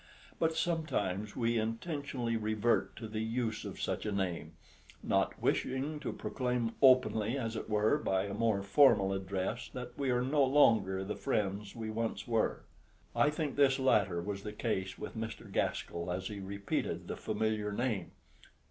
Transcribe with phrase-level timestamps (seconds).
[0.39, 4.53] But sometimes we intentionally revert to the use of such a name,
[5.03, 10.09] not wishing to proclaim openly, as it were, by a more formal address that we
[10.09, 12.63] are no longer the friends we once were.
[13.15, 15.45] I think this latter was the case with Mr.
[15.51, 18.09] Gaskell as he repeated the familiar name.